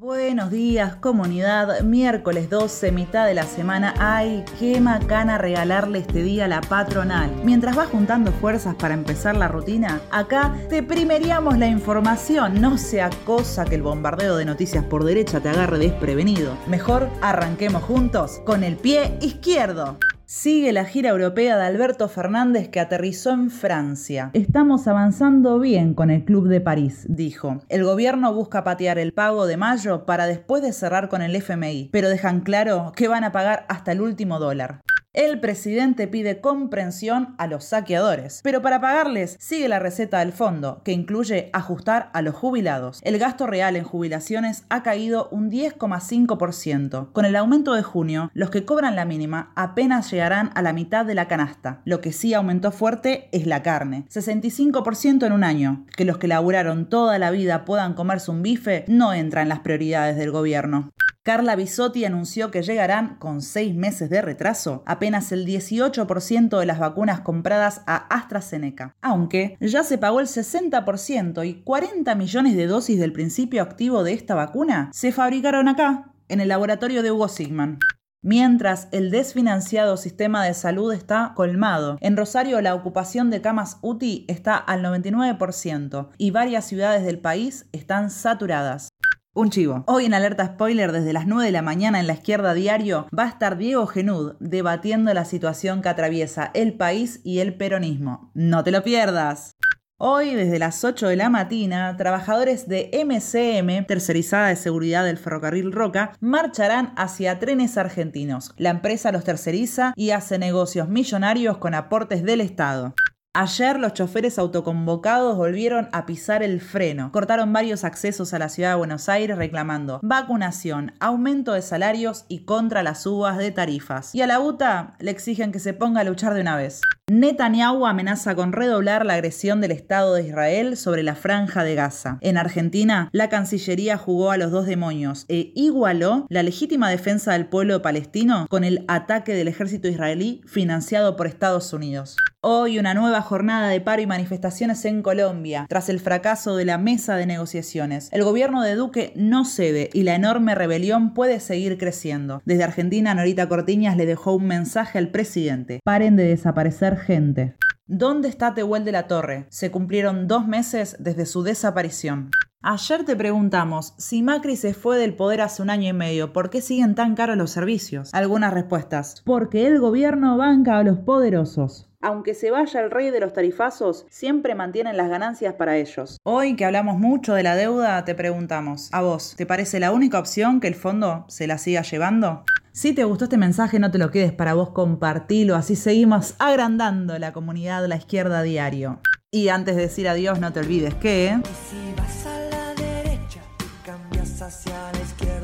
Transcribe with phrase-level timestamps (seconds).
[0.00, 1.82] Buenos días, comunidad.
[1.82, 3.92] Miércoles 12, mitad de la semana.
[3.98, 7.30] ¡Ay, qué macana regalarle este día a la patronal!
[7.44, 12.62] Mientras vas juntando fuerzas para empezar la rutina, acá te primeríamos la información.
[12.62, 16.56] No sea cosa que el bombardeo de noticias por derecha te agarre desprevenido.
[16.66, 19.98] Mejor arranquemos juntos con el pie izquierdo.
[20.32, 24.30] Sigue la gira europea de Alberto Fernández que aterrizó en Francia.
[24.32, 27.58] Estamos avanzando bien con el Club de París, dijo.
[27.68, 31.88] El gobierno busca patear el pago de mayo para después de cerrar con el FMI,
[31.90, 34.82] pero dejan claro que van a pagar hasta el último dólar.
[35.12, 40.82] El presidente pide comprensión a los saqueadores, pero para pagarles sigue la receta del fondo,
[40.84, 43.00] que incluye ajustar a los jubilados.
[43.02, 47.10] El gasto real en jubilaciones ha caído un 10,5%.
[47.10, 51.04] Con el aumento de junio, los que cobran la mínima apenas llegarán a la mitad
[51.04, 51.80] de la canasta.
[51.84, 55.86] Lo que sí aumentó fuerte es la carne, 65% en un año.
[55.96, 59.58] Que los que laburaron toda la vida puedan comerse un bife no entra en las
[59.58, 60.92] prioridades del gobierno.
[61.22, 66.78] Carla Bisotti anunció que llegarán, con seis meses de retraso, apenas el 18% de las
[66.78, 72.98] vacunas compradas a AstraZeneca, aunque ya se pagó el 60% y 40 millones de dosis
[72.98, 77.78] del principio activo de esta vacuna se fabricaron acá, en el laboratorio de Hugo Sigman.
[78.22, 81.96] Mientras el desfinanciado sistema de salud está colmado.
[82.00, 87.66] En Rosario la ocupación de camas UTI está al 99% y varias ciudades del país
[87.72, 88.89] están saturadas.
[89.32, 89.84] Un chivo.
[89.86, 93.26] Hoy en Alerta Spoiler desde las 9 de la mañana en la izquierda diario va
[93.26, 98.32] a estar Diego Genud debatiendo la situación que atraviesa el país y el peronismo.
[98.34, 99.54] No te lo pierdas.
[100.02, 105.70] Hoy, desde las 8 de la mañana, trabajadores de MCM, tercerizada de seguridad del ferrocarril
[105.70, 108.52] Roca, marcharán hacia trenes argentinos.
[108.56, 112.94] La empresa los terceriza y hace negocios millonarios con aportes del Estado.
[113.32, 117.12] Ayer los choferes autoconvocados volvieron a pisar el freno.
[117.12, 122.44] Cortaron varios accesos a la ciudad de Buenos Aires reclamando vacunación, aumento de salarios y
[122.44, 124.16] contra las subas de tarifas.
[124.16, 126.80] Y a la UTA le exigen que se ponga a luchar de una vez.
[127.12, 132.18] Netanyahu amenaza con redoblar la agresión del Estado de Israel sobre la franja de Gaza.
[132.20, 137.46] En Argentina, la Cancillería jugó a los dos demonios e igualó la legítima defensa del
[137.46, 142.14] pueblo palestino con el ataque del ejército israelí financiado por Estados Unidos.
[142.42, 146.78] Hoy una nueva jornada de paro y manifestaciones en Colombia, tras el fracaso de la
[146.78, 148.08] mesa de negociaciones.
[148.12, 152.40] El gobierno de Duque no cede y la enorme rebelión puede seguir creciendo.
[152.46, 155.80] Desde Argentina, Norita Cortiñas le dejó un mensaje al presidente.
[155.84, 157.56] Paren de desaparecer gente.
[157.86, 159.46] ¿Dónde está Tehuel de la Torre?
[159.48, 162.30] Se cumplieron dos meses desde su desaparición.
[162.62, 166.50] Ayer te preguntamos, si Macri se fue del poder hace un año y medio, ¿por
[166.50, 168.14] qué siguen tan caros los servicios?
[168.14, 169.22] Algunas respuestas.
[169.24, 174.06] Porque el gobierno banca a los poderosos aunque se vaya el rey de los tarifazos,
[174.08, 176.18] siempre mantienen las ganancias para ellos.
[176.22, 180.18] Hoy que hablamos mucho de la deuda, te preguntamos, ¿a vos te parece la única
[180.18, 182.44] opción que el fondo se la siga llevando?
[182.72, 187.18] Si te gustó este mensaje, no te lo quedes para vos, compartilo, así seguimos agrandando
[187.18, 189.00] la comunidad La Izquierda Diario.
[189.32, 191.40] Y antes de decir adiós, no te olvides que...
[191.68, 193.40] si vas a la derecha,
[193.84, 195.39] cambias hacia la izquierda